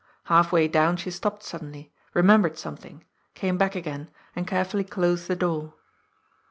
[0.23, 3.05] Half way down she stopped suddenly, remem bered something,
[3.35, 5.75] came back again, and carefully closed the door.